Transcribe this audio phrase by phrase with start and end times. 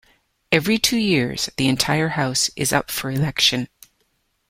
[0.51, 3.67] Every two years, the entire House is up for election.